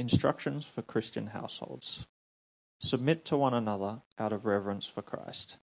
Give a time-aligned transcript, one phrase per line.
[0.00, 2.06] Instructions for Christian households.
[2.78, 5.58] Submit to one another out of reverence for Christ.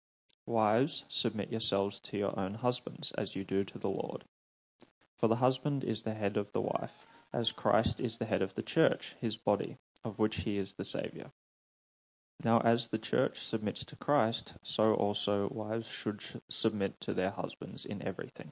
[0.46, 4.26] Wives, submit yourselves to your own husbands, as you do to the Lord.
[5.18, 8.56] For the husband is the head of the wife, as Christ is the head of
[8.56, 11.31] the church, his body, of which he is the Saviour.
[12.43, 17.86] Now, as the church submits to Christ, so also wives should submit to their husbands
[17.86, 18.52] in everything.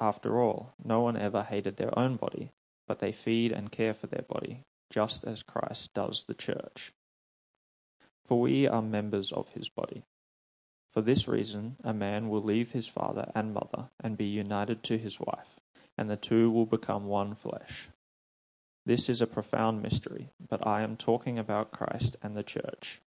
[0.00, 2.52] After all, no one ever hated their own body,
[2.86, 6.92] but they feed and care for their body, just as Christ does the church.
[8.24, 10.04] For we are members of his body.
[10.92, 14.98] For this reason, a man will leave his father and mother and be united to
[14.98, 15.60] his wife,
[15.96, 17.88] and the two will become one flesh.
[18.86, 23.02] This is a profound mystery, but I am talking about Christ and the church.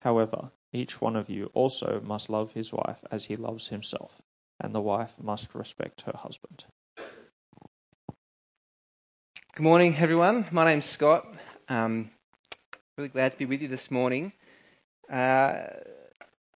[0.00, 4.20] However, each one of you also must love his wife as he loves himself,
[4.62, 6.64] and the wife must respect her husband.
[9.54, 10.46] Good morning, everyone.
[10.52, 11.26] My name's Scott.
[11.68, 12.10] Um,
[12.96, 14.32] really glad to be with you this morning.
[15.10, 15.64] Uh,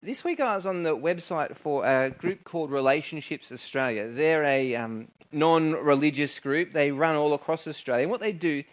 [0.03, 4.09] this week I was on the website for a group called Relationships Australia.
[4.09, 6.75] They're a um, non religious group.
[6.75, 8.03] They run all across Australia.
[8.03, 8.65] And what they do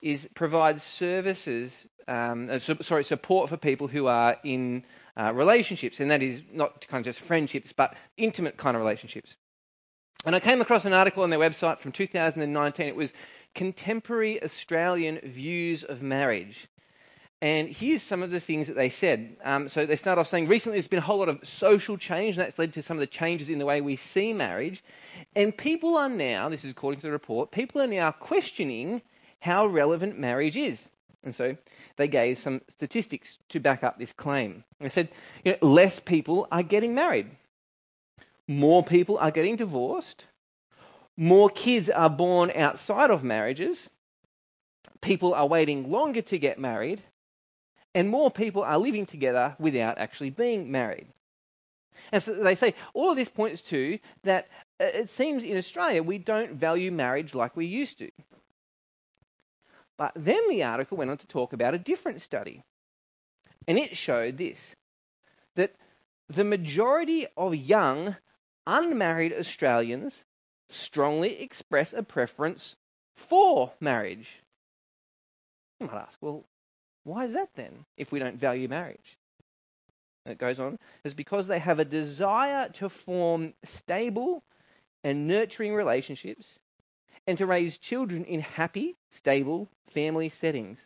[0.00, 4.84] is provide services, um, uh, so, sorry, support for people who are in
[5.16, 6.00] uh, relationships.
[6.00, 9.36] And that is not kind of just friendships, but intimate kind of relationships.
[10.24, 12.86] And I came across an article on their website from 2019.
[12.86, 13.12] It was
[13.54, 16.68] Contemporary Australian Views of Marriage.
[17.42, 19.36] And here's some of the things that they said.
[19.44, 22.36] Um, so they start off saying recently there's been a whole lot of social change,
[22.36, 24.82] and that's led to some of the changes in the way we see marriage.
[25.34, 29.02] And people are now, this is according to the report, people are now questioning
[29.40, 30.90] how relevant marriage is.
[31.26, 31.56] And so
[31.96, 34.62] they gave some statistics to back up this claim.
[34.78, 35.08] They said
[35.44, 37.26] you know, less people are getting married,
[38.46, 40.26] more people are getting divorced,
[41.16, 43.90] more kids are born outside of marriages,
[45.00, 47.02] people are waiting longer to get married,
[47.92, 51.08] and more people are living together without actually being married.
[52.12, 54.46] And so they say all of this points to that
[54.78, 58.10] uh, it seems in Australia we don't value marriage like we used to.
[59.98, 62.62] But then the article went on to talk about a different study.
[63.66, 64.76] And it showed this
[65.54, 65.74] that
[66.28, 68.16] the majority of young,
[68.66, 70.24] unmarried Australians
[70.68, 72.76] strongly express a preference
[73.14, 74.42] for marriage.
[75.80, 76.44] You might ask, well,
[77.04, 79.16] why is that then if we don't value marriage?
[80.24, 84.42] And it goes on, it's because they have a desire to form stable
[85.04, 86.58] and nurturing relationships
[87.26, 90.78] and to raise children in happy, stable family settings.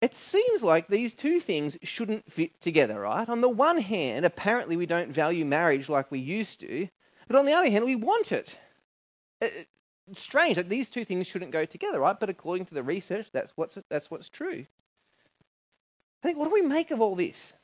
[0.00, 3.28] It seems like these two things shouldn't fit together, right?
[3.28, 6.88] On the one hand, apparently we don't value marriage like we used to,
[7.26, 8.58] but on the other hand, we want it.
[9.40, 9.66] It's
[10.12, 12.18] strange that these two things shouldn't go together, right?
[12.18, 14.66] But according to the research, that's what's, that's what's true.
[16.22, 17.54] I think, what do we make of all this?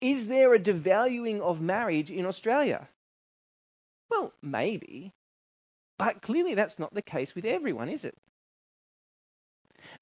[0.00, 2.88] Is there a devaluing of marriage in Australia?
[4.20, 5.12] Well, maybe.
[5.98, 8.16] But clearly that's not the case with everyone, is it?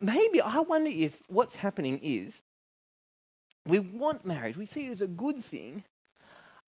[0.01, 2.43] Maybe I wonder if what's happening is
[3.65, 5.85] we want marriage, we see it as a good thing,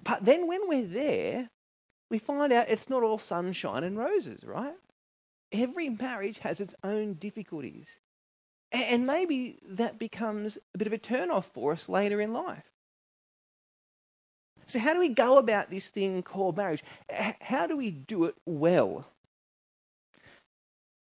[0.02, 1.50] but then when we're there,
[2.08, 4.74] we find out it's not all sunshine and roses, right?
[5.50, 7.98] Every marriage has its own difficulties.
[8.70, 12.69] And maybe that becomes a bit of a turn off for us later in life.
[14.70, 16.84] So, how do we go about this thing called marriage?
[17.40, 19.04] How do we do it well?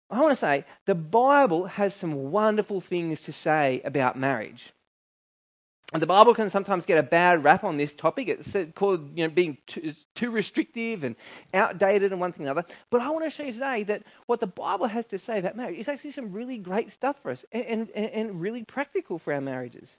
[0.10, 4.74] I want to say the Bible has some wonderful things to say about marriage.
[5.94, 8.30] And the Bible can sometimes get a bad rap on this topic.
[8.30, 11.16] It's called you know, being too, too, restrictive and
[11.54, 12.66] outdated and one thing or another.
[12.90, 15.56] But I want to show you today that what the Bible has to say about
[15.56, 19.34] marriage is actually some really great stuff for us and, and, and really practical for
[19.34, 19.98] our marriages.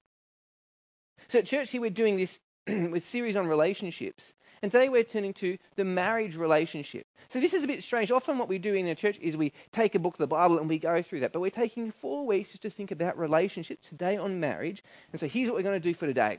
[1.29, 2.41] So at church here, we're doing this
[2.91, 4.35] with series on relationships.
[4.62, 7.06] And today we're turning to the marriage relationship.
[7.29, 8.12] So this is a bit strange.
[8.12, 10.59] Often what we do in a church is we take a book of the Bible
[10.59, 11.32] and we go through that.
[11.32, 14.85] But we're taking four weeks just to think about relationships today on marriage.
[15.11, 16.38] And so here's what we're going to do for today.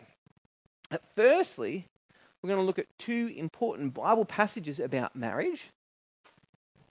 [1.16, 1.88] Firstly,
[2.42, 5.70] we're going to look at two important Bible passages about marriage.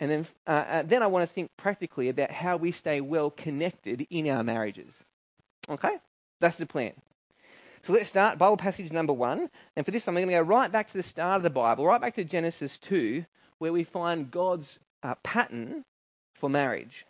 [0.01, 3.31] And then, uh, uh, then I want to think practically about how we stay well
[3.31, 5.05] connected in our marriages.
[5.71, 5.97] Okay?
[6.41, 6.93] That's the plan.
[7.85, 9.51] So let's start Bible passage number one.
[9.75, 11.85] And for this, I'm going to go right back to the start of the Bible,
[11.85, 13.25] right back to Genesis 2,
[13.59, 15.85] where we find God's uh, pattern
[16.35, 17.07] for marriage.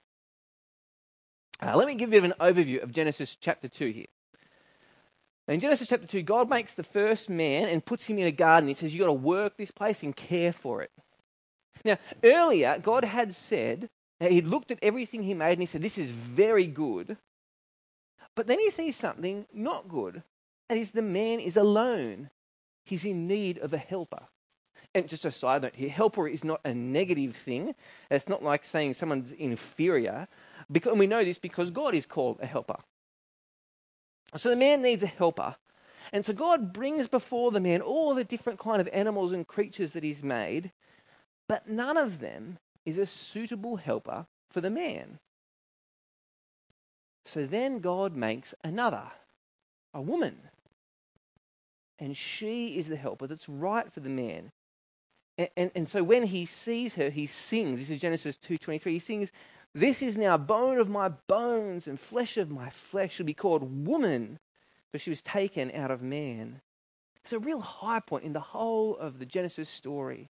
[1.60, 4.06] Uh, let me give you an overview of Genesis chapter 2 here.
[5.46, 8.68] In Genesis chapter 2, God makes the first man and puts him in a garden.
[8.68, 10.90] He says, You've got to work this place and care for it.
[11.84, 13.90] Now, earlier, God had said,
[14.20, 17.18] He'd looked at everything He made and He said, This is very good.
[18.34, 20.22] But then He sees something not good.
[20.68, 22.30] And is the man is alone.
[22.84, 24.28] He's in need of a helper.
[24.94, 27.74] And just a side note here, helper is not a negative thing.
[28.10, 30.28] It's not like saying someone's inferior.
[30.70, 32.78] Because, and we know this because God is called a helper.
[34.36, 35.56] So the man needs a helper.
[36.12, 39.92] And so God brings before the man all the different kind of animals and creatures
[39.92, 40.72] that he's made,
[41.48, 45.18] but none of them is a suitable helper for the man.
[47.24, 49.04] So then God makes another,
[49.94, 50.50] a woman.
[51.98, 54.50] And she is the helper that's right for the man.
[55.38, 57.80] And, and, and so when he sees her, he sings.
[57.80, 58.90] This is Genesis 2.23.
[58.90, 59.32] He sings,
[59.74, 63.14] this is now bone of my bones and flesh of my flesh.
[63.14, 64.38] She'll be called woman,
[64.90, 66.60] for she was taken out of man.
[67.22, 70.28] It's a real high point in the whole of the Genesis story.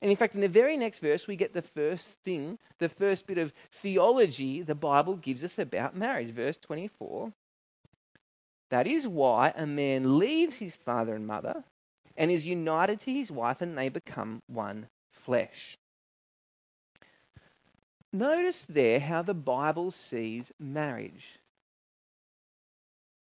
[0.00, 3.26] And in fact, in the very next verse, we get the first thing, the first
[3.26, 6.30] bit of theology the Bible gives us about marriage.
[6.30, 7.32] Verse 24.
[8.74, 11.62] That is why a man leaves his father and mother
[12.16, 15.78] and is united to his wife, and they become one flesh.
[18.12, 21.38] Notice there how the Bible sees marriage.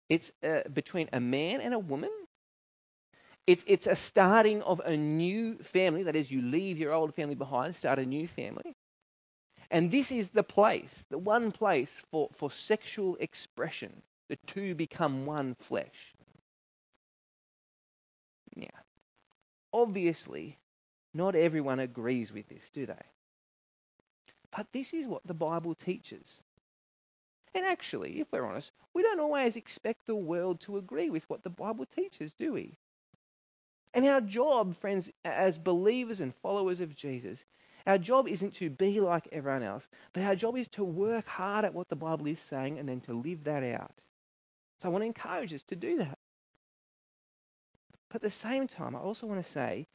[0.09, 2.09] It's uh, between a man and a woman.
[3.45, 6.01] It's, it's a starting of a new family.
[6.01, 8.75] That is, you leave your old family behind, start a new family.
[9.69, 14.01] And this is the place, the one place for, for sexual expression.
[14.33, 16.15] The two become one flesh.
[18.55, 18.65] Now,
[19.71, 20.57] obviously,
[21.13, 23.05] not everyone agrees with this, do they?
[24.49, 26.41] But this is what the Bible teaches.
[27.53, 31.43] And actually, if we're honest, we don't always expect the world to agree with what
[31.43, 32.79] the Bible teaches, do we?
[33.93, 37.45] And our job, friends, as believers and followers of Jesus,
[37.85, 41.65] our job isn't to be like everyone else, but our job is to work hard
[41.65, 44.01] at what the Bible is saying and then to live that out.
[44.83, 46.17] So I want to encourage us to do that.
[48.09, 49.87] But at the same time, I also want to say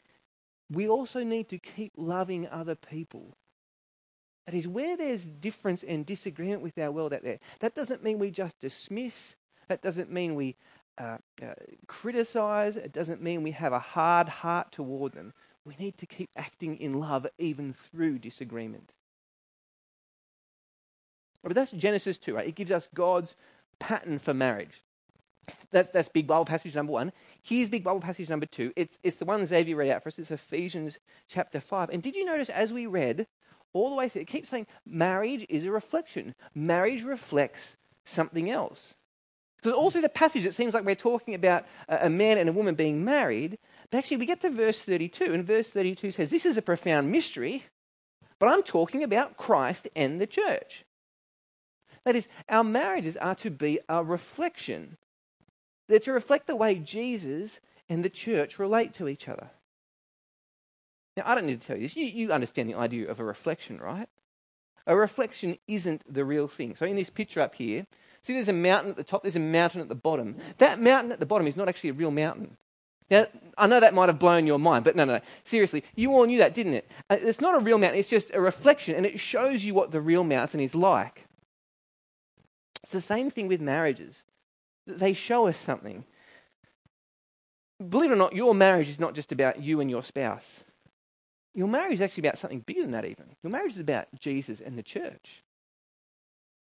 [0.71, 3.37] we also need to keep loving other people
[4.47, 8.19] that is, where there's difference and disagreement with our world out there, that doesn't mean
[8.19, 9.37] we just dismiss,
[9.69, 10.57] that doesn't mean we
[10.97, 11.53] uh, uh,
[11.87, 15.35] criticize, it doesn't mean we have a hard heart toward them.
[15.67, 18.95] We need to keep acting in love even through disagreement.
[21.43, 22.49] But that's Genesis 2, right?
[22.49, 23.37] It gives us God's
[23.79, 24.83] pattern for marriage.
[25.71, 27.13] That's, that's big Bible passage number one.
[27.43, 28.73] Here's big Bible passage number two.
[28.77, 30.19] It's, it's the one Xavier read out for us.
[30.19, 30.99] It's Ephesians
[31.29, 31.91] chapter 5.
[31.91, 33.27] And did you notice as we read,
[33.73, 34.23] all the way through.
[34.23, 36.35] It keeps saying marriage is a reflection.
[36.55, 38.95] Marriage reflects something else.
[39.57, 42.53] Because all through the passage, it seems like we're talking about a man and a
[42.53, 43.59] woman being married.
[43.91, 47.11] But actually, we get to verse 32, and verse 32 says, This is a profound
[47.11, 47.65] mystery,
[48.39, 50.85] but I'm talking about Christ and the church.
[52.09, 54.97] That is, our marriages are to be a reflection.
[55.89, 59.51] They're to reflect the way Jesus and the church relate to each other.
[61.19, 61.97] Now, I don't need to tell you this.
[61.97, 64.09] You, you understand the idea of a reflection, right?
[64.87, 66.77] A reflection isn't the real thing.
[66.77, 67.87] So, in this picture up here,
[68.23, 70.37] see there's a mountain at the top, there's a mountain at the bottom.
[70.57, 72.57] That mountain at the bottom is not actually a real mountain.
[73.11, 73.27] Now,
[73.59, 75.21] I know that might have blown your mind, but no, no, no.
[75.45, 76.91] Seriously, you all knew that, didn't it?
[77.11, 79.91] Uh, it's not a real mountain, it's just a reflection, and it shows you what
[79.91, 81.28] the real mountain is like.
[82.89, 84.25] It's the same thing with marriages.
[84.87, 86.07] They show us something.
[87.87, 90.65] Believe it or not, your marriage is not just about you and your spouse.
[91.53, 93.27] Your marriage is actually about something bigger than that, even.
[93.43, 95.45] Your marriage is about Jesus and the church.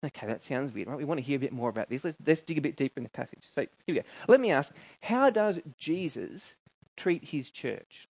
[0.04, 0.98] Okay, that sounds weird, right?
[0.98, 2.04] We want to hear a bit more about this.
[2.04, 3.48] Let's, let's dig a bit deeper in the passage.
[3.54, 4.02] So here we go.
[4.28, 6.52] Let me ask how does Jesus
[6.98, 8.08] treat his church?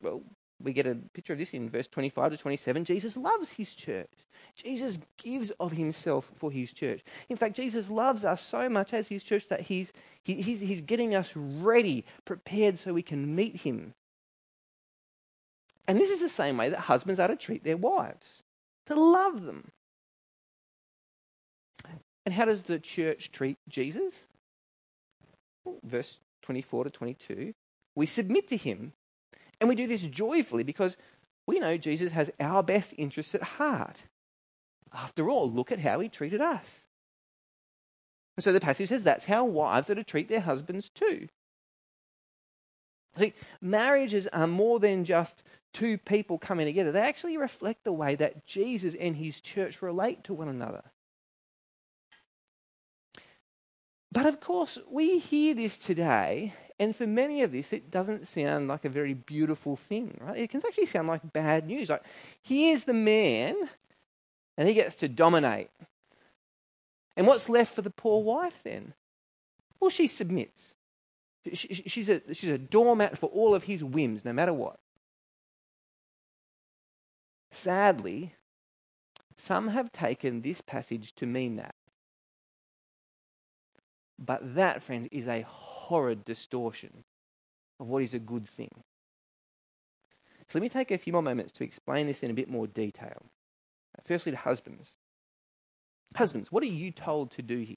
[0.00, 0.22] Well,
[0.62, 2.84] we get a picture of this in verse 25 to 27.
[2.84, 4.10] Jesus loves his church.
[4.56, 7.02] Jesus gives of himself for his church.
[7.28, 10.80] In fact, Jesus loves us so much as his church that he's, he, he's, he's
[10.80, 13.94] getting us ready, prepared so we can meet him
[15.88, 18.42] and this is the same way that husbands are to treat their wives,
[18.86, 19.72] to love them.
[22.26, 24.26] And how does the church treat Jesus?
[25.82, 27.54] Verse 24 to 22
[27.96, 28.92] we submit to him.
[29.60, 30.96] And we do this joyfully because
[31.46, 34.02] we know Jesus has our best interests at heart.
[34.92, 36.82] After all, look at how he treated us.
[38.36, 41.28] And so the passage says that's how wives are to treat their husbands too.
[43.18, 46.92] See, marriages are more than just two people coming together.
[46.92, 50.84] They actually reflect the way that Jesus and his church relate to one another.
[54.12, 58.68] But of course, we hear this today, and for many of this, it doesn't sound
[58.68, 60.38] like a very beautiful thing, right?
[60.38, 61.90] It can actually sound like bad news.
[61.90, 62.04] Like,
[62.42, 63.56] here's the man,
[64.56, 65.70] and he gets to dominate.
[67.16, 68.94] And what's left for the poor wife then?
[69.80, 70.74] Well, she submits.
[71.52, 74.78] She's a, she's a doormat for all of his whims, no matter what.
[77.50, 78.34] Sadly,
[79.36, 81.74] some have taken this passage to mean that.
[84.18, 85.42] But that, friends, is a
[85.88, 87.04] horrid distortion
[87.80, 88.84] of what is a good thing.
[90.46, 92.66] So let me take a few more moments to explain this in a bit more
[92.66, 93.26] detail.
[94.04, 94.92] Firstly, to husbands.
[96.14, 97.76] Husbands, what are you told to do here?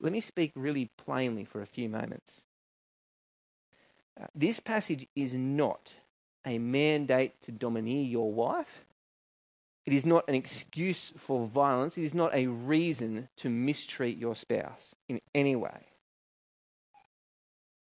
[0.00, 2.44] Let me speak really plainly for a few moments.
[4.20, 5.92] Uh, this passage is not
[6.46, 8.84] a mandate to domineer your wife.
[9.86, 11.98] It is not an excuse for violence.
[11.98, 15.89] It is not a reason to mistreat your spouse in any way.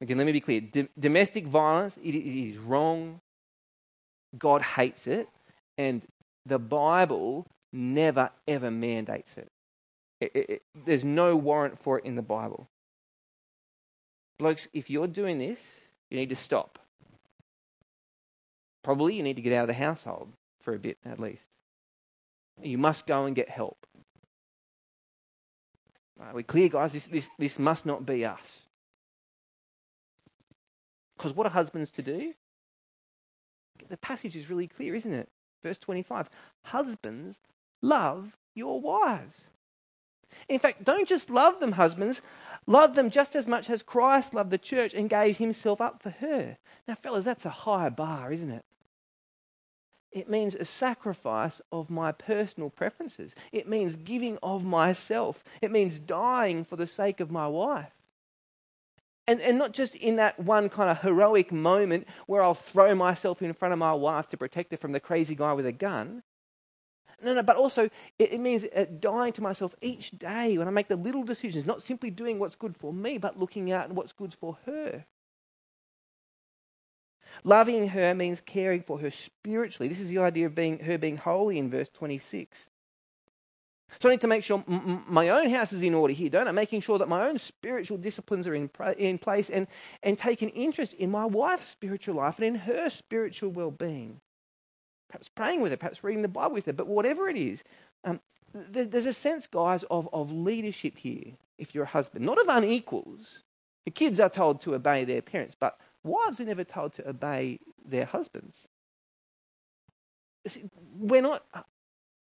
[0.00, 0.60] Again, let me be clear.
[0.60, 3.20] D- domestic violence, it, it is wrong.
[4.38, 5.28] God hates it.
[5.78, 6.04] And
[6.44, 9.48] the Bible never, ever mandates it.
[10.20, 10.62] It, it.
[10.84, 12.68] There's no warrant for it in the Bible.
[14.38, 16.78] Blokes, if you're doing this, you need to stop.
[18.82, 20.28] Probably you need to get out of the household
[20.60, 21.48] for a bit at least.
[22.62, 23.86] You must go and get help.
[26.18, 26.92] Right, we're clear, guys.
[26.92, 28.65] This, this, this must not be us.
[31.16, 32.34] Because what are husbands to do?
[33.88, 35.28] The passage is really clear, isn't it?
[35.62, 36.28] Verse 25
[36.62, 37.40] Husbands,
[37.82, 39.44] love your wives.
[40.48, 42.20] In fact, don't just love them, husbands.
[42.66, 46.10] Love them just as much as Christ loved the church and gave himself up for
[46.10, 46.58] her.
[46.86, 48.64] Now, fellas, that's a high bar, isn't it?
[50.12, 53.34] It means a sacrifice of my personal preferences.
[53.52, 55.44] It means giving of myself.
[55.60, 57.95] It means dying for the sake of my wife.
[59.28, 63.42] And, and not just in that one kind of heroic moment where I'll throw myself
[63.42, 66.22] in front of my wife to protect her from the crazy guy with a gun.
[67.22, 67.84] No, no, but also
[68.18, 68.64] it, it means
[69.00, 72.54] dying to myself each day when I make the little decisions, not simply doing what's
[72.54, 75.06] good for me, but looking out and what's good for her.
[77.42, 79.88] Loving her means caring for her spiritually.
[79.88, 82.68] This is the idea of being her being holy in verse 26.
[84.00, 86.48] So I need to make sure m- my own house is in order here, don't
[86.48, 86.52] I?
[86.52, 89.66] Making sure that my own spiritual disciplines are in, in place and,
[90.02, 94.20] and take an interest in my wife's spiritual life and in her spiritual well being.
[95.08, 97.62] Perhaps praying with her, perhaps reading the Bible with her, but whatever it is,
[98.04, 98.20] um,
[98.72, 102.48] th- there's a sense, guys, of, of leadership here if you're a husband, not of
[102.48, 103.44] unequals.
[103.84, 107.60] The kids are told to obey their parents, but wives are never told to obey
[107.84, 108.68] their husbands.
[110.46, 110.64] See,
[110.98, 111.44] we're not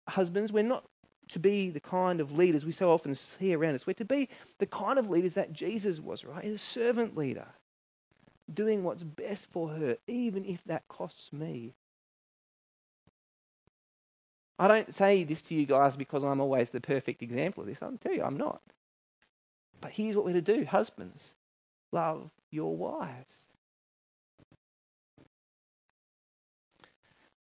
[0.09, 0.85] husbands, we're not
[1.29, 3.87] to be the kind of leaders we so often see around us.
[3.87, 6.45] We're to be the kind of leaders that Jesus was, right?
[6.45, 7.47] A servant leader,
[8.53, 11.75] doing what's best for her, even if that costs me.
[14.59, 17.79] I don't say this to you guys because I'm always the perfect example of this.
[17.81, 18.61] I'll tell you, I'm not.
[19.81, 21.37] But here's what we're to do husbands,
[21.93, 23.37] love your wives.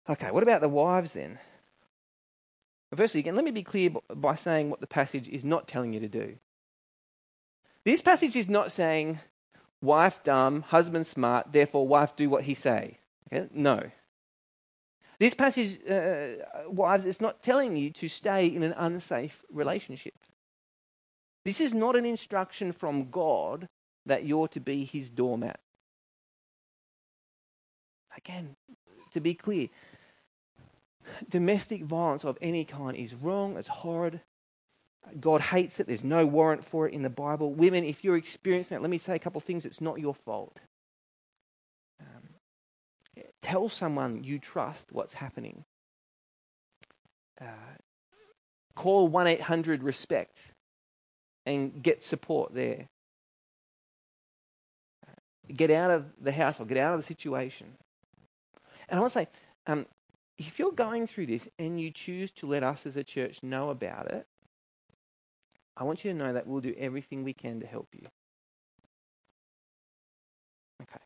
[0.10, 1.40] Okay, what about the wives then?
[2.96, 6.00] Firstly, again, let me be clear by saying what the passage is not telling you
[6.02, 6.38] to do.
[7.86, 9.20] This passage is not saying,
[9.82, 12.98] wife dumb, husband smart, therefore wife do what he say.
[13.32, 13.48] Okay?
[13.54, 13.82] No.
[15.20, 20.16] This passage, uh, wives, is not telling you to stay in an unsafe relationship.
[21.46, 23.68] This is not an instruction from God
[24.06, 25.60] that you're to be his doormat.
[28.18, 28.56] Again,
[29.12, 29.70] to be clear,
[31.30, 34.22] domestic violence of any kind is wrong, it's horrid.
[35.20, 35.88] God hates it.
[35.88, 37.54] There's no warrant for it in the Bible.
[37.54, 39.66] Women, if you're experiencing that, let me say a couple of things.
[39.66, 40.58] It's not your fault.
[42.00, 42.30] Um,
[43.42, 45.64] tell someone you trust what's happening.
[47.40, 47.46] Uh,
[48.76, 50.52] call 1 800 RESPECT
[51.46, 52.88] and get support there.
[55.52, 57.68] Get out of the house or get out of the situation.
[58.88, 59.28] And I want to say,
[59.68, 59.86] um,
[60.48, 63.70] if you're going through this and you choose to let us as a church know
[63.70, 64.28] about it,
[65.78, 68.08] I want you to know that we'll do everything we can to help you.
[70.82, 71.00] Okay.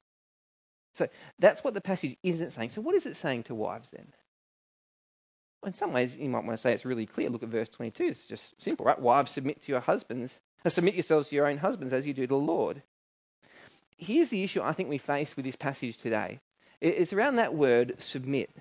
[0.93, 2.69] So that's what the passage isn't saying.
[2.69, 4.07] So, what is it saying to wives then?
[5.65, 7.27] in some ways, you might want to say it's really clear.
[7.27, 8.03] Look at verse 22.
[8.03, 8.99] It's just simple, right?
[8.99, 12.21] Wives, submit to your husbands, uh, submit yourselves to your own husbands as you do
[12.21, 12.83] to the Lord.
[13.97, 16.39] Here's the issue I think we face with this passage today
[16.81, 18.51] it's around that word submit.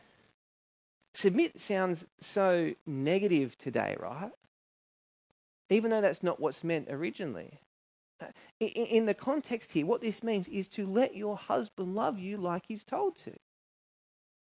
[1.15, 4.33] Submit sounds so negative today, right?
[5.71, 7.61] Even though that's not what's meant originally.
[8.21, 8.27] Uh,
[8.61, 12.65] in the context here, what this means is to let your husband love you like
[12.67, 13.33] he's told to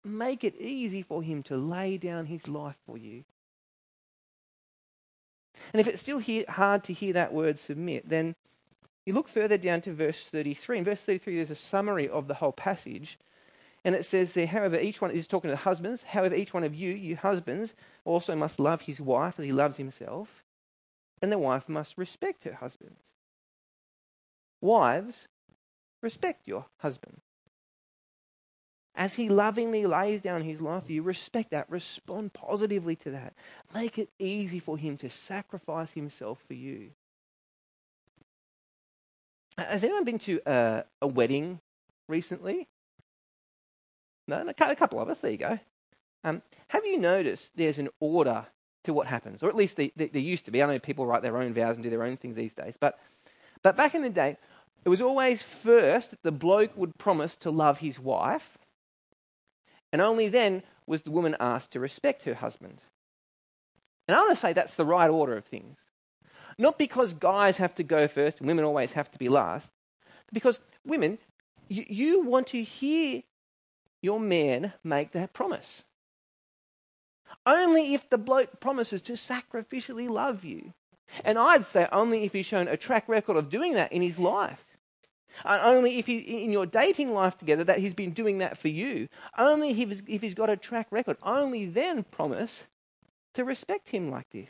[0.05, 3.25] make it easy for him to lay down his life for you.
[5.73, 8.35] And if it's still hard to hear that word submit, then
[9.05, 10.79] you look further down to verse 33.
[10.79, 13.19] In verse 33, there's a summary of the whole passage.
[13.87, 16.65] And it says there, however, each one is talking to the husbands, however, each one
[16.65, 17.73] of you, you husbands,
[18.05, 20.43] also must love his wife as he loves himself,
[21.23, 22.97] and the wife must respect her husband.
[24.61, 25.29] Wives,
[26.03, 27.21] respect your husband.
[28.97, 31.71] As he lovingly lays down his life for you, respect that.
[31.71, 33.35] Respond positively to that.
[33.73, 36.91] Make it easy for him to sacrifice himself for you.
[39.57, 41.61] Has anyone been to a, a wedding
[42.09, 42.67] recently?
[44.29, 45.21] No, a couple of us.
[45.21, 45.59] There you go.
[46.25, 48.47] Um, have you noticed there's an order
[48.87, 50.63] to what happens, or at least there used to be.
[50.63, 52.99] I know people write their own vows and do their own things these days, but
[53.63, 54.37] but back in the day,
[54.85, 58.57] it was always first that the bloke would promise to love his wife,
[59.93, 62.81] and only then was the woman asked to respect her husband.
[64.07, 65.79] And I want to say that's the right order of things.
[66.59, 69.71] Not because guys have to go first and women always have to be last,
[70.27, 71.19] but because women,
[71.69, 73.23] you, you want to hear
[74.03, 75.85] your man make that promise.
[77.45, 80.73] Only if the bloke promises to sacrificially love you.
[81.25, 84.19] And I'd say only if he's shown a track record of doing that in his
[84.19, 84.77] life.
[85.45, 88.69] And only if he, in your dating life together, that he's been doing that for
[88.69, 89.09] you.
[89.37, 91.17] Only if if he's got a track record.
[91.23, 92.67] Only then promise
[93.35, 94.49] to respect him like this.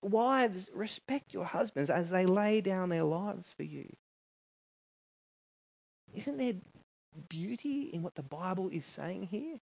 [0.00, 3.88] Wives, respect your husbands as they lay down their lives for you.
[6.18, 6.54] Isn't there
[7.28, 9.60] beauty in what the Bible is saying here?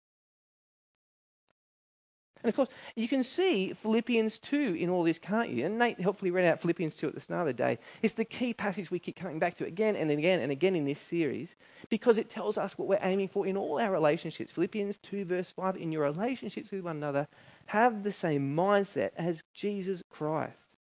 [2.42, 5.66] And of course, you can see Philippians 2 in all this, can't you?
[5.66, 7.78] And Nate helpfully read out Philippians 2 at the start of the day.
[8.02, 10.86] It's the key passage we keep coming back to again and again and again in
[10.86, 11.58] this series
[11.90, 14.54] because it tells us what we're aiming for in all our relationships.
[14.54, 17.28] Philippians 2, verse 5 in your relationships with one another,
[17.66, 20.78] have the same mindset as Jesus Christ.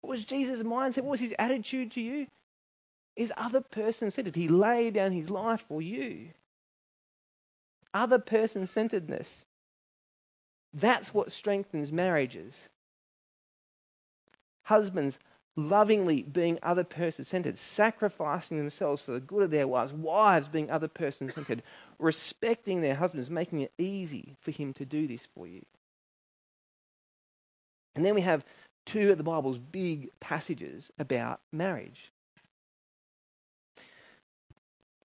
[0.00, 1.02] What was Jesus' mindset?
[1.02, 2.26] What was his attitude to you?
[3.16, 4.36] His other person centered.
[4.36, 6.30] He laid down his life for you.
[7.92, 9.44] Other person centeredness.
[10.72, 12.58] That's what strengthens marriages.
[14.64, 15.18] Husbands
[15.56, 20.70] lovingly being other person centered, sacrificing themselves for the good of their wives, wives being
[20.70, 21.62] other person centered,
[21.98, 25.64] respecting their husbands, making it easy for him to do this for you.
[27.94, 28.44] And then we have
[28.84, 32.10] two of the Bible's big passages about marriage.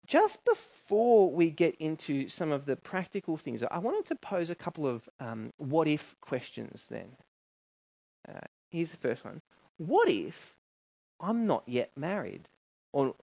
[0.06, 4.56] Just before we get into some of the practical things, I wanted to pose a
[4.56, 7.16] couple of um, what if questions then.
[8.28, 8.40] Uh,
[8.70, 9.42] here's the first one
[9.78, 10.56] What if
[11.20, 12.48] I'm not yet married?
[12.94, 13.16] Or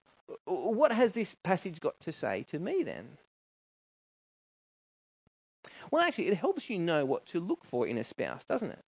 [0.45, 3.18] what has this passage got to say to me then?
[5.90, 8.85] Well, actually, it helps you know what to look for in a spouse, doesn't it?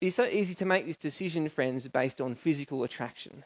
[0.00, 3.44] It's so easy to make this decision, friends, based on physical attraction.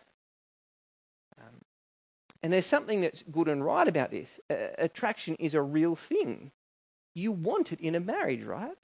[2.42, 4.38] And there's something that's good and right about this.
[4.50, 6.52] Uh, attraction is a real thing.
[7.14, 8.76] You want it in a marriage, right?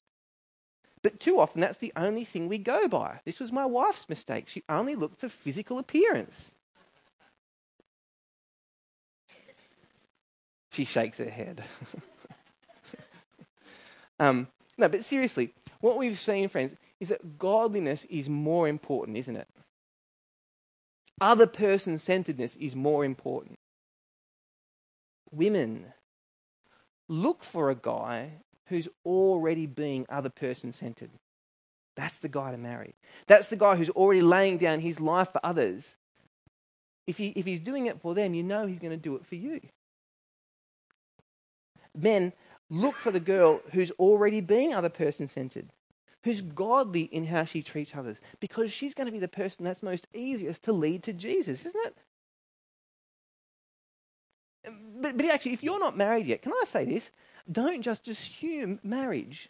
[1.03, 3.19] But too often that's the only thing we go by.
[3.25, 4.49] This was my wife's mistake.
[4.49, 6.51] She only looked for physical appearance.
[10.71, 11.63] She shakes her head.
[14.19, 19.35] um, no, but seriously, what we've seen, friends, is that godliness is more important, isn't
[19.35, 19.47] it?
[21.21, 23.57] Other person centeredness is more important.
[25.31, 25.85] Women,
[27.07, 28.33] look for a guy
[28.67, 31.11] who's already being other person centered.
[31.95, 32.95] That's the guy to marry.
[33.27, 35.95] That's the guy who's already laying down his life for others.
[37.05, 39.25] If, he, if he's doing it for them, you know he's going to do it
[39.25, 39.59] for you.
[41.95, 42.33] Men,
[42.69, 45.69] look for the girl who's already being other person centered
[46.23, 49.83] who's godly in how she treats others, because she's going to be the person that's
[49.83, 51.95] most easiest to lead to Jesus, isn't it?
[55.01, 57.11] But, but actually, if you're not married yet, can I say this?
[57.51, 59.49] Don't just assume marriage.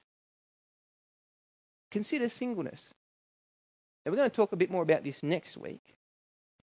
[1.92, 2.94] Consider singleness.
[4.04, 5.82] And we're going to talk a bit more about this next week.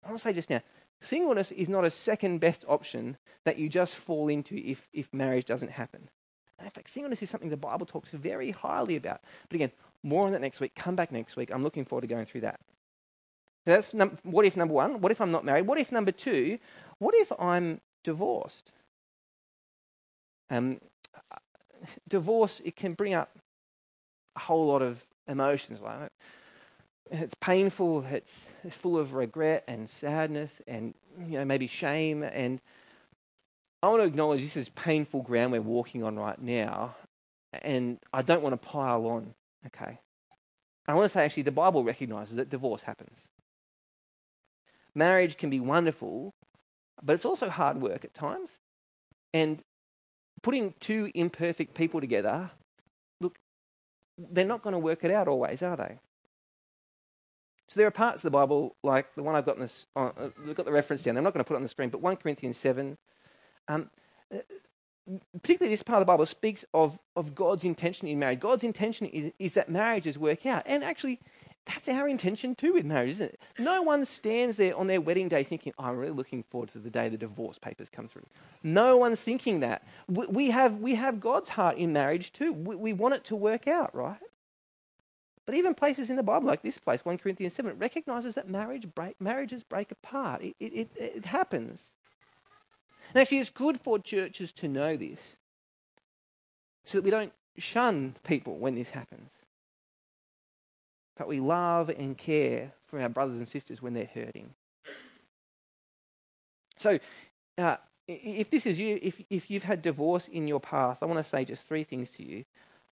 [0.05, 0.61] I want to say just now,
[1.01, 5.47] singleness is not a second best option that you just fall into if, if marriage
[5.47, 6.11] doesn't happen.
[6.63, 9.21] In fact, singleness is something the Bible talks very highly about.
[9.49, 10.75] But again, more on that next week.
[10.75, 11.51] Come back next week.
[11.51, 12.61] I'm looking forward to going through that.
[13.67, 15.01] That's num- what if number one?
[15.01, 15.67] What if I'm not married?
[15.67, 16.59] What if number two?
[16.99, 18.71] What if I'm divorced?
[20.51, 20.81] Um,
[22.09, 23.39] divorce it can bring up
[24.37, 25.81] a whole lot of emotions.
[25.81, 26.11] Like
[27.11, 28.05] it's painful.
[28.11, 32.23] It's, it's full of regret and sadness, and you know maybe shame.
[32.23, 32.61] And
[33.85, 36.97] I want to acknowledge this is painful ground we're walking on right now,
[37.53, 39.35] and I don't want to pile on.
[39.67, 39.99] Okay,
[40.89, 43.27] I want to say actually the Bible recognizes that divorce happens.
[44.95, 46.33] Marriage can be wonderful,
[47.03, 48.57] but it's also hard work at times.
[49.35, 49.63] And
[50.41, 52.51] putting two imperfect people together,
[53.21, 53.37] look,
[54.17, 55.99] they're not going to work it out always, are they?
[57.69, 60.11] So there are parts of the Bible, like the one I've got, in this, uh,
[60.17, 61.19] I've got the reference down.
[61.19, 62.97] I'm not going to put it on the screen, but 1 Corinthians 7.
[63.69, 63.91] Um,
[64.33, 64.39] uh,
[65.33, 68.41] particularly this part of the Bible speaks of, of God's intention in marriage.
[68.41, 70.63] God's intention is, is that marriages work out.
[70.67, 71.21] And actually,
[71.67, 73.41] that's our intention too with marriage, isn't it?
[73.59, 76.79] No one stands there on their wedding day thinking, oh, I'm really looking forward to
[76.79, 78.27] the day the divorce papers come through.
[78.63, 79.87] No one's thinking that.
[80.09, 82.53] We have, we have God's heart in marriage too.
[82.53, 84.19] We, we want it to work out, right?
[85.47, 88.87] But even places in the Bible, like this place, 1 Corinthians 7, recognizes that marriage
[88.95, 90.43] break, marriages break apart.
[90.43, 91.91] It, it, it, it happens.
[93.15, 95.37] And actually, it's good for churches to know this
[96.85, 99.31] so that we don't shun people when this happens.
[101.17, 104.51] But we love and care for our brothers and sisters when they're hurting.
[106.77, 106.99] So,
[107.57, 107.77] uh,
[108.09, 111.25] if this is you, if, if you've had divorce in your past, I want to
[111.25, 112.45] say just three things to you.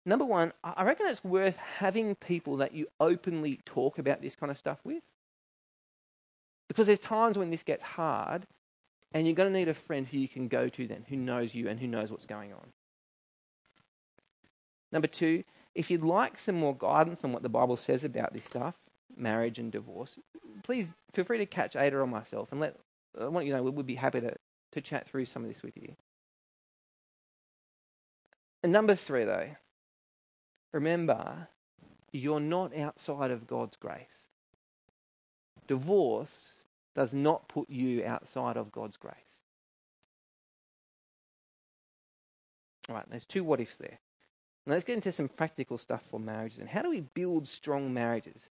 [0.04, 4.50] Number one, I reckon it's worth having people that you openly talk about this kind
[4.50, 5.02] of stuff with.
[6.68, 8.46] Because there's times when this gets hard,
[9.12, 11.54] and you're going to need a friend who you can go to then, who knows
[11.54, 12.72] you and who knows what's going on.
[14.92, 15.44] Number two,
[15.74, 18.74] if you'd like some more guidance on what the Bible says about this stuff,
[19.16, 20.18] marriage and divorce,
[20.62, 22.76] please feel free to catch Ada or myself and let
[23.20, 24.34] I want you to know we would be happy to,
[24.72, 25.96] to chat through some of this with you.
[28.62, 29.48] And number three, though,
[30.72, 31.48] remember
[32.12, 34.28] you're not outside of God's grace.
[35.66, 36.54] Divorce
[36.94, 39.14] does not put you outside of God's grace.
[42.88, 43.98] All right, there's two what ifs there.
[44.66, 47.94] Now let's get into some practical stuff for marriages and how do we build strong
[47.94, 48.48] marriages?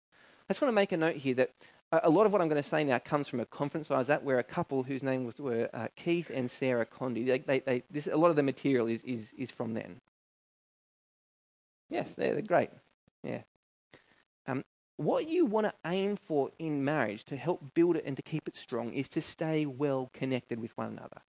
[0.49, 1.51] I just want to make a note here that
[1.93, 4.09] a lot of what I'm going to say now comes from a conference I was
[4.09, 7.27] at where a couple whose names were uh, Keith and Sarah Condie.
[7.27, 10.01] They, they, they, this, a lot of the material is, is, is from them.
[11.91, 12.71] Yes, they're, they're great.
[13.23, 13.43] Yeah.
[14.47, 14.65] Um,
[15.05, 18.49] what you want to aim for in marriage to help build it and to keep
[18.49, 21.23] it strong is to stay well connected with one another.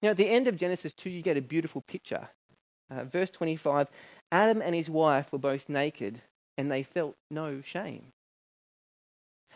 [0.00, 2.28] You know, at the end of Genesis 2, you get a beautiful picture.
[2.90, 3.88] Uh, verse 25
[4.30, 6.20] Adam and his wife were both naked
[6.58, 8.12] and they felt no shame.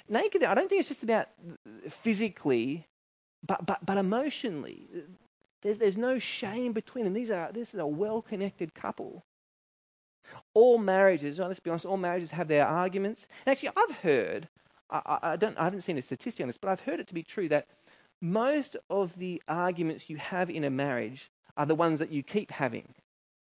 [0.09, 1.29] Naked, I don't think it's just about
[1.88, 2.87] physically,
[3.46, 4.88] but, but, but emotionally.
[5.62, 7.14] There's, there's no shame between them.
[7.14, 9.24] These are, this is a well connected couple.
[10.55, 13.27] All marriages, let's be honest, all marriages have their arguments.
[13.45, 14.49] And actually, I've heard,
[14.91, 17.14] I, I, don't, I haven't seen a statistic on this, but I've heard it to
[17.14, 17.67] be true that
[18.21, 22.51] most of the arguments you have in a marriage are the ones that you keep
[22.51, 22.95] having.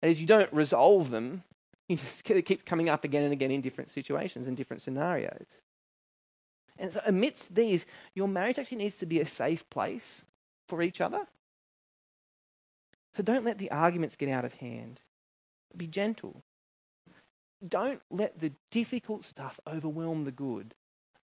[0.02, 1.42] That is, you don't resolve them,
[1.88, 5.46] you just it keeps coming up again and again in different situations and different scenarios.
[6.78, 10.24] And so, amidst these, your marriage actually needs to be a safe place
[10.68, 11.26] for each other.
[13.14, 15.00] So, don't let the arguments get out of hand.
[15.76, 16.42] Be gentle.
[17.66, 20.74] Don't let the difficult stuff overwhelm the good.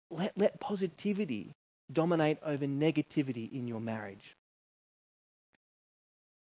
[0.09, 1.53] Let, let positivity
[1.91, 4.35] dominate over negativity in your marriage.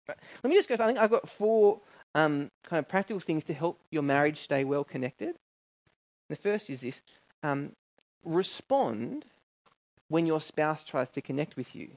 [0.09, 0.77] Let me just go.
[0.77, 1.81] through, I think I've got four
[2.15, 5.37] um, kind of practical things to help your marriage stay well connected.
[6.29, 7.03] The first is this
[7.43, 7.73] um,
[8.25, 9.25] respond
[10.09, 11.89] when your spouse tries to connect with you.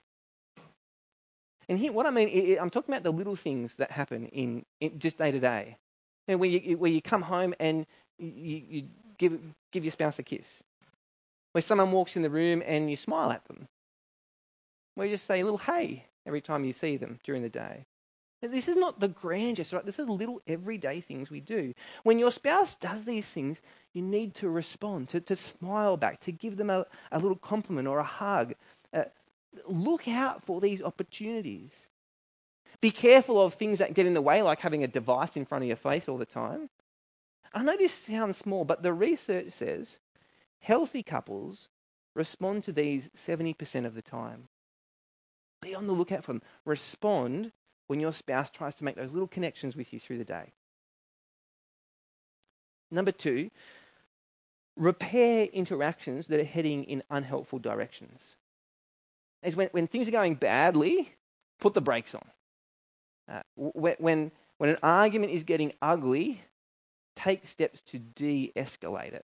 [1.67, 4.99] And here, what I mean, I'm talking about the little things that happen in, in
[4.99, 5.77] just day to day.
[6.27, 7.85] Where you, where you come home and
[8.17, 8.83] you, you
[9.17, 9.39] give,
[9.71, 10.63] give your spouse a kiss.
[11.51, 13.67] Where someone walks in the room and you smile at them.
[14.95, 17.85] Where you just say a little hey every time you see them during the day.
[18.41, 19.85] This is not the grand gesture, right?
[19.85, 21.73] This is little everyday things we do.
[22.03, 23.61] When your spouse does these things,
[23.93, 27.87] you need to respond, to, to smile back, to give them a, a little compliment
[27.87, 28.53] or a hug.
[28.93, 29.05] Uh,
[29.67, 31.71] look out for these opportunities.
[32.81, 35.63] Be careful of things that get in the way, like having a device in front
[35.63, 36.69] of your face all the time.
[37.53, 39.99] I know this sounds small, but the research says
[40.59, 41.69] healthy couples
[42.15, 44.47] respond to these 70% of the time.
[45.61, 46.41] Be on the lookout for them.
[46.65, 47.51] Respond
[47.87, 50.53] when your spouse tries to make those little connections with you through the day.
[52.91, 53.49] Number two,
[54.75, 58.37] repair interactions that are heading in unhelpful directions.
[59.43, 61.13] Is when, when things are going badly,
[61.59, 62.25] put the brakes on.
[63.29, 66.41] Uh, when, when an argument is getting ugly,
[67.15, 69.25] take steps to de escalate it.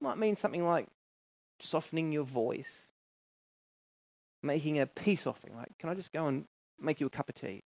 [0.00, 0.86] Might mean something like
[1.60, 2.86] softening your voice,
[4.42, 6.44] making a peace offering, like, can I just go and
[6.80, 7.64] make you a cup of tea?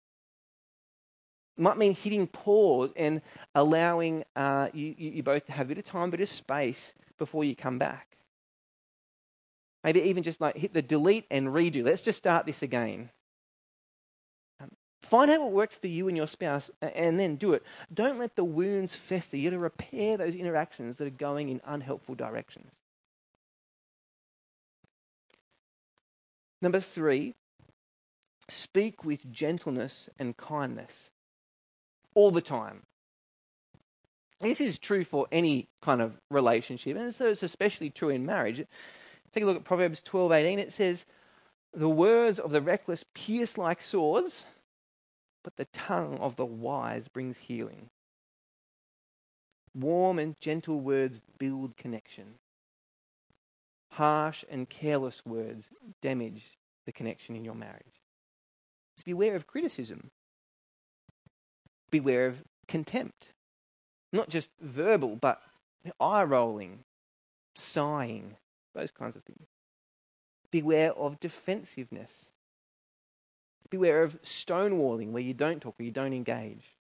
[1.58, 3.22] Might mean hitting pause and
[3.56, 6.94] allowing uh, you, you both to have a bit of time, a bit of space
[7.18, 8.18] before you come back.
[9.84, 11.84] Maybe even just like hit the delete and redo.
[11.84, 13.10] Let's just start this again.
[15.02, 17.64] Find out what works for you and your spouse and then do it.
[17.94, 19.38] Don't let the wounds fester.
[19.38, 22.72] You got to repair those interactions that are going in unhelpful directions.
[26.62, 27.36] Number three,
[28.50, 31.12] speak with gentleness and kindness
[32.14, 32.84] all the time.
[34.42, 38.66] This is true for any kind of relationship, and so it's especially true in marriage.
[39.34, 40.60] Take a look at Proverbs 12:18.
[40.60, 41.06] It says,
[41.74, 44.46] "The words of the reckless pierce like swords,
[45.50, 47.90] but the tongue of the wise brings healing."
[49.74, 52.40] Warm and gentle words build connection.
[53.92, 58.02] Harsh and careless words damage the connection in your marriage.
[58.98, 60.12] So beware of criticism.
[61.90, 63.34] Beware of contempt.
[64.12, 65.42] Not just verbal, but
[66.00, 66.84] eye rolling,
[67.56, 68.38] sighing,
[68.74, 69.48] those kinds of things.
[70.52, 72.34] Beware of defensiveness.
[73.70, 76.76] Beware of stonewalling, where you don't talk, where you don't engage.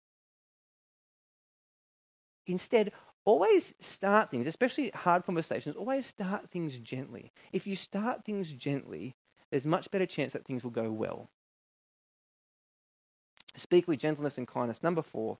[2.47, 2.93] Instead,
[3.25, 7.33] always start things, especially hard conversations, always start things gently.
[7.53, 9.15] If you start things gently,
[9.51, 11.31] there's much better chance that things will go well.
[13.57, 14.83] Speak with gentleness and kindness.
[14.83, 15.39] Number four,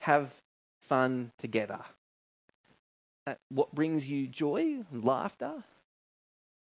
[0.00, 0.42] have
[0.82, 1.80] fun together.
[3.48, 5.64] What brings you joy, and laughter?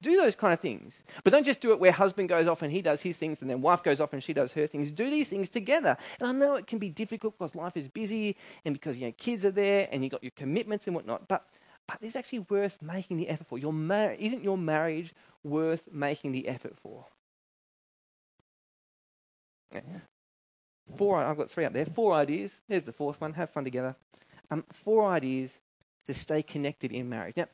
[0.06, 1.02] Do those kind of things.
[1.24, 3.50] But don't just do it where husband goes off and he does his things and
[3.50, 4.92] then wife goes off and she does her things.
[4.92, 5.96] Do these things together.
[6.20, 9.12] And I know it can be difficult because life is busy and because you know
[9.18, 11.26] kids are there and you've got your commitments and whatnot.
[11.26, 11.44] But
[11.88, 13.58] but it's actually worth making the effort for.
[13.58, 17.06] Your mar- isn't your marriage worth making the effort for?
[19.74, 19.80] Yeah.
[20.94, 21.18] Four.
[21.18, 21.84] I've got three up there.
[21.84, 22.60] Four ideas.
[22.68, 23.32] There's the fourth one.
[23.32, 23.96] Have fun together.
[24.52, 25.58] Um, four ideas
[26.06, 27.36] to stay connected in marriage.
[27.36, 27.48] Now,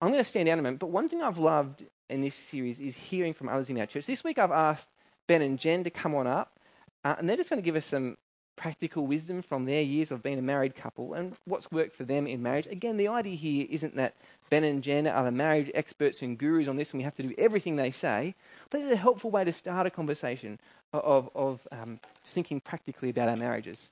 [0.00, 2.78] I'm going to stand down a moment, but one thing I've loved in this series
[2.78, 4.06] is hearing from others in our church.
[4.06, 4.88] This week I've asked
[5.26, 6.56] Ben and Jen to come on up,
[7.04, 8.16] uh, and they're just going to give us some
[8.54, 12.26] practical wisdom from their years of being a married couple and what's worked for them
[12.26, 12.66] in marriage.
[12.66, 14.14] Again, the idea here isn't that
[14.50, 17.22] Ben and Jen are the marriage experts and gurus on this and we have to
[17.22, 18.34] do everything they say,
[18.70, 20.58] but it's a helpful way to start a conversation
[20.92, 23.90] of, of um, thinking practically about our marriages.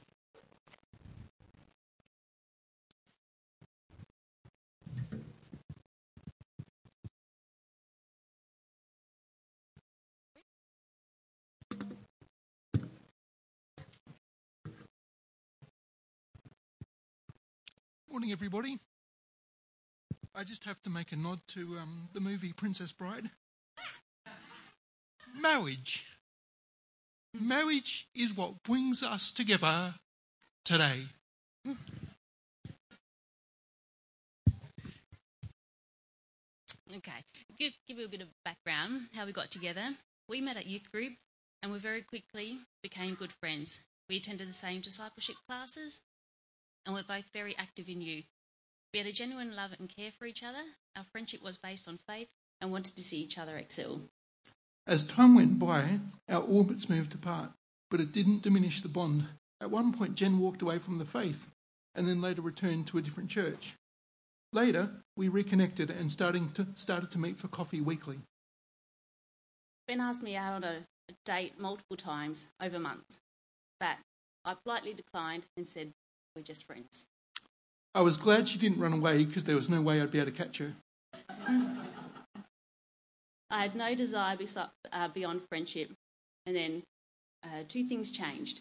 [18.17, 18.79] Morning, everybody.
[20.35, 23.29] I just have to make a nod to um, the movie Princess Bride.
[25.39, 26.07] Marriage.
[27.39, 29.97] Marriage is what brings us together
[30.65, 31.09] today.
[36.97, 37.13] Okay,
[37.59, 39.91] give, give you a bit of background how we got together.
[40.27, 41.13] We met at youth group
[41.63, 43.85] and we very quickly became good friends.
[44.09, 46.01] We attended the same discipleship classes
[46.87, 48.25] and we're both very active in youth.
[48.93, 50.63] We had a genuine love and care for each other.
[50.97, 52.29] Our friendship was based on faith
[52.61, 54.03] and wanted to see each other excel.
[54.87, 57.51] As time went by, our orbits moved apart,
[57.91, 59.27] but it didn't diminish the bond.
[59.61, 61.49] At one point, Jen walked away from the faith
[61.95, 63.75] and then later returned to a different church.
[64.53, 68.19] Later, we reconnected and starting to, started to meet for coffee weekly.
[69.89, 70.83] Ben asked me out on a
[71.25, 73.19] date multiple times over months,
[73.81, 73.97] but
[74.45, 75.93] I politely declined and said
[76.37, 77.07] we're just friends.
[77.95, 80.31] I was glad she didn't run away because there was no way I'd be able
[80.31, 80.75] to catch her.
[83.51, 84.37] I had no desire
[84.93, 85.91] uh, beyond friendship,
[86.45, 86.83] and then
[87.43, 88.61] uh, two things changed.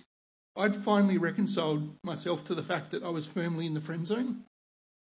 [0.55, 4.43] I'd finally reconciled myself to the fact that I was firmly in the friend zone.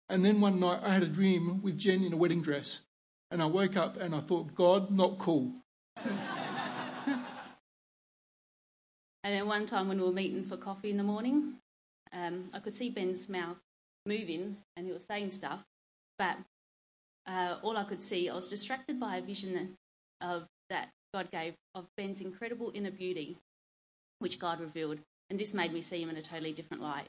[0.08, 2.82] And then one night I had a dream with Jen in a wedding dress.
[3.32, 5.54] And I woke up and I thought, God, not cool.
[5.98, 6.14] and
[9.24, 11.56] then one time when we were meeting for coffee in the morning,
[12.14, 13.58] um, I could see Ben's mouth
[14.06, 15.64] moving and he was saying stuff,
[16.18, 16.38] but
[17.28, 19.78] uh, all I could see, I was distracted by a vision
[20.22, 23.38] of that God gave of Ben's incredible inner beauty,
[24.20, 27.08] which God revealed, and this made me see him in a totally different light.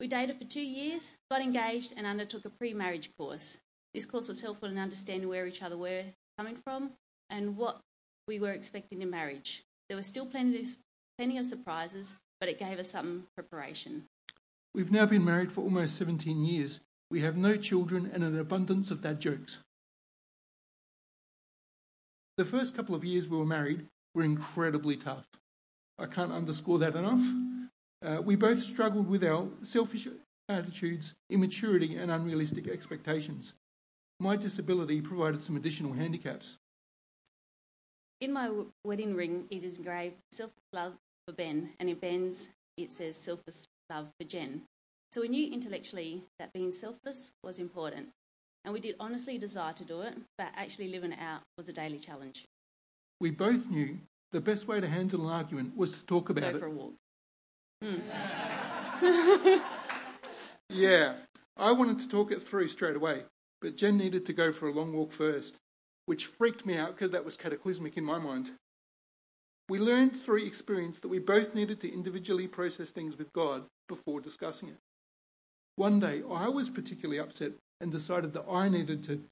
[0.00, 3.58] We dated for two years, got engaged, and undertook a pre-marriage course.
[3.92, 6.04] This course was helpful in understanding where each other were
[6.36, 6.90] coming from
[7.30, 7.80] and what
[8.26, 9.62] we were expecting in marriage.
[9.88, 10.66] There were still plenty of,
[11.16, 14.04] plenty of surprises, but it gave us some preparation.
[14.74, 16.80] We've now been married for almost 17 years.
[17.10, 19.60] We have no children and an abundance of dad jokes.
[22.36, 25.26] The first couple of years we were married were incredibly tough.
[25.98, 27.22] I can't underscore that enough.
[28.04, 30.08] Uh, we both struggled with our selfish
[30.48, 33.54] attitudes, immaturity, and unrealistic expectations.
[34.20, 36.56] My disability provided some additional handicaps.
[38.20, 40.94] In my w- wedding ring, it is engraved self love
[41.26, 44.62] for Ben, and in Ben's, it says selfless love for Jen.
[45.12, 48.08] So we knew intellectually that being selfless was important,
[48.64, 51.72] and we did honestly desire to do it, but actually living it out was a
[51.72, 52.44] daily challenge.
[53.20, 53.98] We both knew
[54.32, 56.60] the best way to handle an argument was to talk about Go it.
[56.60, 56.94] for a walk.
[57.82, 59.60] Hmm.
[60.70, 61.14] Yeah,
[61.56, 63.24] I wanted to talk it through straight away,
[63.60, 65.56] but Jen needed to go for a long walk first,
[66.06, 68.50] which freaked me out because that was cataclysmic in my mind.
[69.68, 74.20] We learned through experience that we both needed to individually process things with God before
[74.20, 74.78] discussing it.
[75.76, 79.24] One day, I was particularly upset and decided that I needed to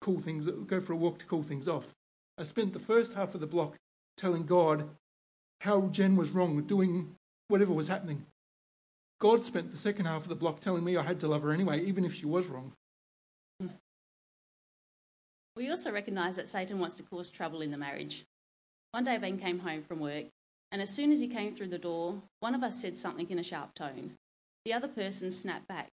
[0.00, 1.88] cool things, go for a walk to cool things off.
[2.36, 3.76] I spent the first half of the block
[4.16, 4.88] telling God
[5.62, 7.14] how Jen was wrong, doing
[7.48, 8.26] whatever was happening.
[9.20, 11.52] God spent the second half of the block telling me I had to love her
[11.52, 12.72] anyway, even if she was wrong.
[15.56, 18.24] We also recognise that Satan wants to cause trouble in the marriage.
[18.92, 20.26] One day, Ben came home from work,
[20.72, 23.38] and as soon as he came through the door, one of us said something in
[23.38, 24.14] a sharp tone.
[24.64, 25.88] The other person snapped back.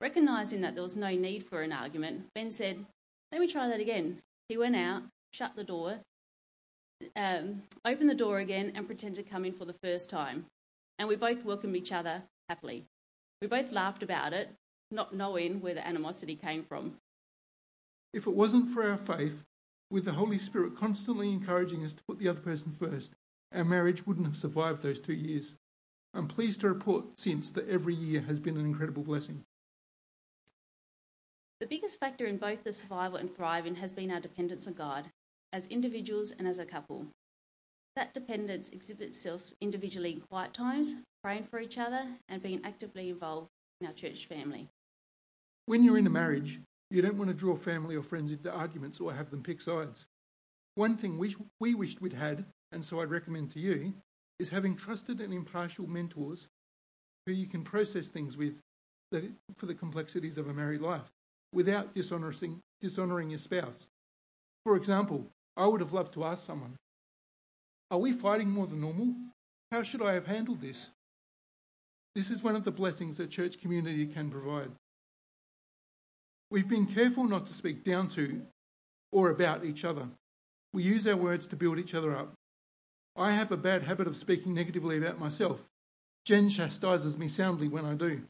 [0.00, 2.84] Recognising that there was no need for an argument, Ben said,
[3.32, 4.18] Let me try that again.
[4.48, 5.02] He went out,
[5.32, 5.98] shut the door,
[7.16, 10.46] um, opened the door again, and pretended to come in for the first time.
[10.98, 12.84] And we both welcomed each other happily.
[13.40, 14.50] We both laughed about it,
[14.90, 16.96] not knowing where the animosity came from.
[18.12, 19.44] If it wasn't for our faith,
[19.90, 23.14] with the Holy Spirit constantly encouraging us to put the other person first,
[23.52, 25.54] our marriage wouldn't have survived those two years.
[26.14, 29.44] I'm pleased to report since that every year has been an incredible blessing.
[31.60, 35.06] The biggest factor in both the survival and thriving has been our dependence on God,
[35.52, 37.06] as individuals and as a couple.
[37.96, 43.08] That dependence exhibits itself individually in quiet times, praying for each other, and being actively
[43.08, 43.48] involved
[43.80, 44.68] in our church family.
[45.66, 49.00] When you're in a marriage, you don't want to draw family or friends into arguments
[49.00, 50.06] or have them pick sides.
[50.74, 53.94] One thing we, we wished we'd had, and so I'd recommend to you,
[54.38, 56.48] is having trusted and impartial mentors
[57.26, 58.54] who you can process things with
[59.56, 61.10] for the complexities of a married life
[61.52, 63.88] without dishonouring, dishonouring your spouse.
[64.64, 66.76] For example, I would have loved to ask someone,
[67.90, 69.14] Are we fighting more than normal?
[69.72, 70.90] How should I have handled this?
[72.14, 74.70] This is one of the blessings a church community can provide.
[76.50, 78.42] We've been careful not to speak down to
[79.12, 80.08] or about each other.
[80.72, 82.34] We use our words to build each other up.
[83.16, 85.64] I have a bad habit of speaking negatively about myself.
[86.24, 88.22] Jen chastises me soundly when I do.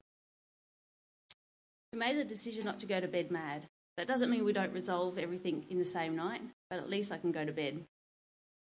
[1.92, 3.66] We made the decision not to go to bed mad.
[3.96, 7.18] That doesn't mean we don't resolve everything in the same night, but at least I
[7.18, 7.84] can go to bed.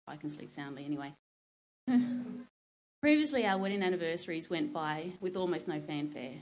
[0.06, 1.12] I can sleep soundly anyway.
[3.02, 6.34] Previously, our wedding anniversaries went by with almost no fanfare.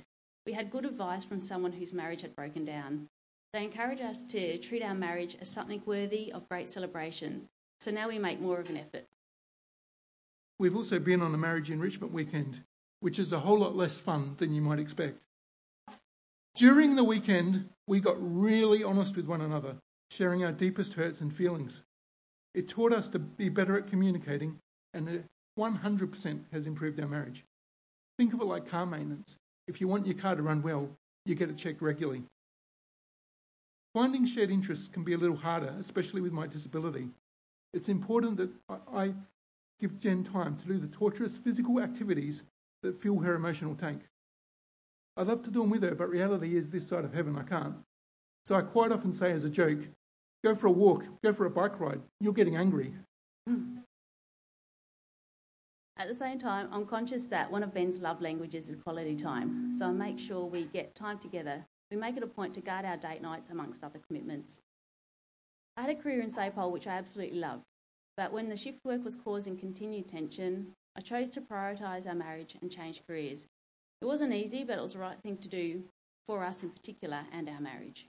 [0.46, 3.09] We had good advice from someone whose marriage had broken down.
[3.52, 7.48] They encouraged us to treat our marriage as something worthy of great celebration,
[7.80, 9.06] so now we make more of an effort.
[10.59, 12.62] We've also been on a marriage enrichment weekend,
[13.00, 15.18] which is a whole lot less fun than you might expect.
[16.54, 19.76] During the weekend, we got really honest with one another,
[20.11, 21.82] sharing our deepest hurts and feelings.
[22.54, 24.61] It taught us to be better at communicating,
[24.94, 25.24] and it
[25.59, 27.44] 100% has improved our marriage.
[28.16, 29.37] Think of it like car maintenance.
[29.66, 30.88] If you want your car to run well,
[31.24, 32.22] you get it checked regularly.
[33.94, 37.10] Finding shared interests can be a little harder, especially with my disability.
[37.73, 39.14] It's important that I-
[39.79, 42.42] give Jen time to do the torturous physical activities
[42.83, 44.08] that fuel her emotional tank.
[45.17, 47.42] I'd love to do them with her, but reality is this side of heaven I
[47.42, 47.77] can't.
[48.44, 49.81] So I quite often say as a joke,
[50.44, 52.94] go for a walk, go for a bike ride, you're getting angry.
[53.46, 53.79] Hmm.
[55.99, 59.75] At the same time, I'm conscious that one of Ben's love languages is quality time,
[59.75, 61.65] so I make sure we get time together.
[61.90, 64.61] We make it a point to guard our date nights amongst other commitments.
[65.75, 67.63] I had a career in SAPOL which I absolutely loved,
[68.15, 72.57] but when the shift work was causing continued tension, I chose to prioritise our marriage
[72.61, 73.47] and change careers.
[74.03, 75.85] It wasn't easy, but it was the right thing to do
[76.27, 78.07] for us in particular and our marriage.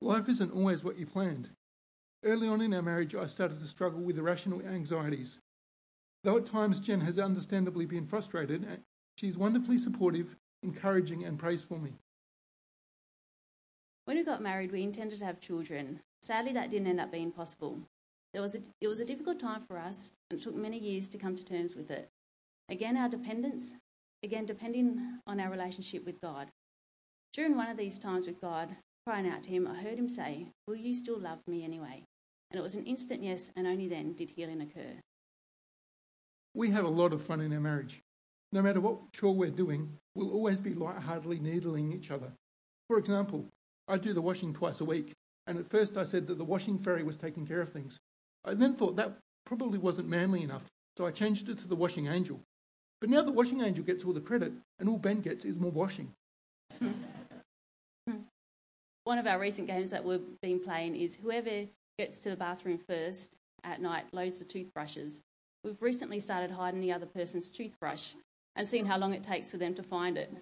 [0.00, 1.50] Life isn't always what you planned.
[2.24, 5.38] Early on in our marriage, I started to struggle with irrational anxieties.
[6.24, 8.66] Though at times Jen has understandably been frustrated,
[9.16, 11.92] she's wonderfully supportive, encouraging, and prays for me.
[14.04, 16.00] When we got married, we intended to have children.
[16.22, 17.80] Sadly, that didn't end up being possible.
[18.32, 21.08] There was a, it was a difficult time for us, and it took many years
[21.10, 22.08] to come to terms with it.
[22.68, 23.74] Again, our dependence,
[24.22, 26.48] again, depending on our relationship with God.
[27.32, 30.48] During one of these times with God, crying out to Him, I heard Him say,
[30.66, 32.04] Will you still love me anyway?
[32.50, 35.00] And it was an instant yes, and only then did healing occur.
[36.54, 38.02] We have a lot of fun in our marriage.
[38.52, 42.32] No matter what chore we're doing, we'll always be lightheartedly needling each other.
[42.88, 43.46] For example,
[43.86, 45.12] I do the washing twice a week,
[45.46, 47.98] and at first I said that the washing fairy was taking care of things.
[48.44, 50.64] I then thought that probably wasn't manly enough,
[50.96, 52.40] so I changed it to the washing angel.
[53.00, 55.70] But now the washing angel gets all the credit, and all Ben gets is more
[55.70, 56.12] washing.
[59.04, 61.66] One of our recent games that we've been playing is whoever
[61.98, 65.22] gets to the bathroom first at night loads the toothbrushes.
[65.64, 68.12] We've recently started hiding the other person's toothbrush
[68.56, 70.32] and seen how long it takes for them to find it.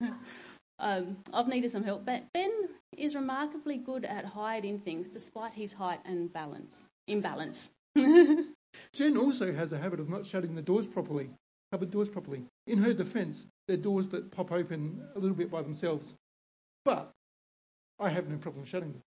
[0.78, 2.04] um, I've needed some help.
[2.04, 2.50] But Ben
[2.96, 7.72] is remarkably good at hiding things despite his height and balance imbalance.
[8.92, 11.30] Jen also has a habit of not shutting the doors properly,
[11.70, 12.44] cupboard doors properly.
[12.66, 16.14] In her defence, they're doors that pop open a little bit by themselves.
[16.84, 17.12] But
[17.98, 19.02] I have no problem shutting them.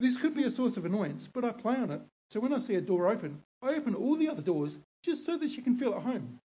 [0.00, 2.00] This could be a source of annoyance, but I play on it.
[2.30, 5.36] So when I see a door open, I open all the other doors just so
[5.36, 6.40] that she can feel at home.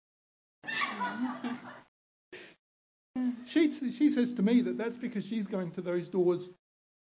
[3.45, 6.49] she, she says to me that that's because she's going to those doors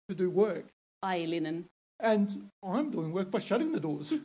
[0.10, 0.66] to do work.
[1.02, 1.66] I.e., linen.
[2.00, 4.14] And I'm doing work by shutting the doors.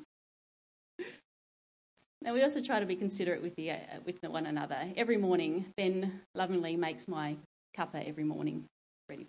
[2.26, 4.93] And we also try to be considerate with, the, uh, with one another.
[4.97, 7.36] Every morning, Ben lovingly makes my
[7.78, 8.64] cuppa every morning
[9.09, 9.28] ready.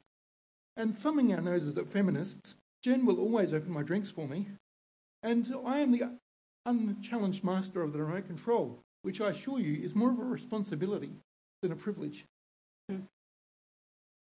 [0.75, 4.47] And thumbing our noses at feminists, Jen will always open my drinks for me.
[5.21, 6.17] And I am the
[6.65, 11.11] unchallenged master of the remote control, which I assure you is more of a responsibility
[11.61, 12.25] than a privilege.
[12.89, 13.01] Hmm.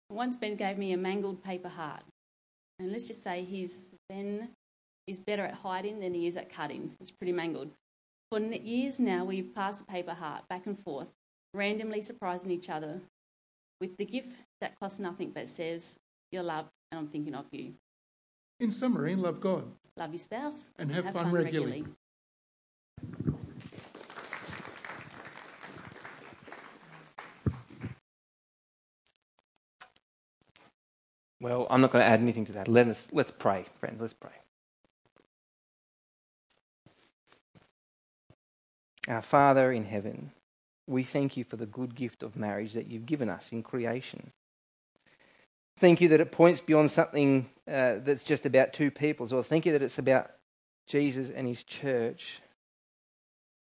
[0.09, 2.03] Once Ben gave me a mangled paper heart.
[2.79, 4.49] And let's just say he's Ben
[5.07, 6.95] is better at hiding than he is at cutting.
[6.99, 7.71] It's pretty mangled.
[8.31, 11.13] For years now, we've passed the paper heart back and forth,
[11.53, 13.01] randomly surprising each other
[13.79, 15.95] with the gift that costs nothing but says,
[16.31, 17.73] You're loved and I'm thinking of you.
[18.59, 19.65] In summary, love God.
[19.97, 20.71] Love your spouse.
[20.77, 21.71] And have, have fun, fun, regularly.
[21.71, 21.95] regularly.
[31.41, 32.67] Well, I'm not going to add anything to that.
[32.67, 33.99] Let us, let's pray, friends.
[33.99, 34.31] Let's pray.
[39.07, 40.31] Our Father in heaven,
[40.87, 44.31] we thank you for the good gift of marriage that you've given us in creation.
[45.79, 49.65] Thank you that it points beyond something uh, that's just about two peoples, or thank
[49.65, 50.31] you that it's about
[50.87, 52.41] Jesus and his church.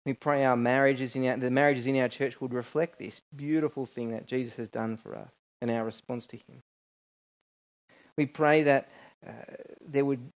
[0.06, 3.88] We pray our marriages in our, the marriages in our church would reflect this beautiful
[3.88, 6.62] thing that Jesus has done for us and our response to him.
[8.18, 8.90] We pray that
[9.26, 9.32] uh,
[9.88, 10.32] there would,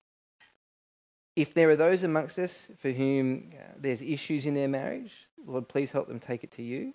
[1.36, 5.12] if there are those amongst us for whom uh, there's issues in their marriage,
[5.46, 6.94] Lord, please help them take it to you.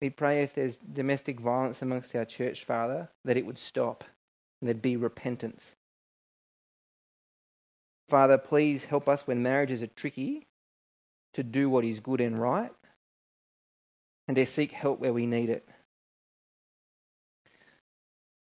[0.00, 4.04] We pray if there's domestic violence amongst our church, Father, that it would stop
[4.60, 5.64] and there'd be repentance.
[8.08, 10.46] Father, please help us when marriages are tricky
[11.34, 12.70] to do what is good and right
[14.26, 15.68] and to seek help where we need it.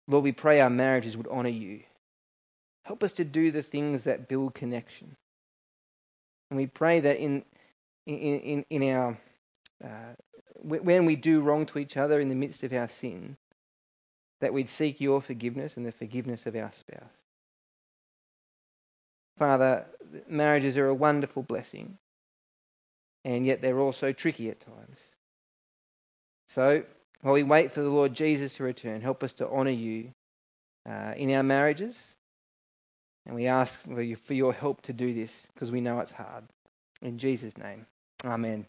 [0.07, 1.81] Lord, we pray our marriages would honour you.
[2.83, 5.15] Help us to do the things that build connection.
[6.49, 7.43] And we pray that in,
[8.05, 9.17] in, in, in our,
[9.83, 10.13] uh,
[10.61, 13.37] when we do wrong to each other in the midst of our sin,
[14.41, 17.01] that we'd seek your forgiveness and the forgiveness of our spouse.
[19.37, 19.85] Father,
[20.29, 21.97] marriages are a wonderful blessing,
[23.23, 24.99] and yet they're also tricky at times.
[26.47, 26.83] So
[27.21, 30.13] while we wait for the Lord Jesus to return, help us to honour you
[30.87, 31.95] uh, in our marriages.
[33.25, 36.11] And we ask for, you, for your help to do this because we know it's
[36.11, 36.45] hard.
[37.01, 37.87] In Jesus' name,
[38.23, 38.67] Amen.